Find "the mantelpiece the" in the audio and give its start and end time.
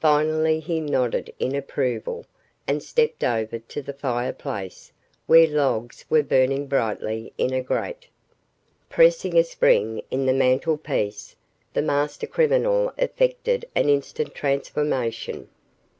10.26-11.80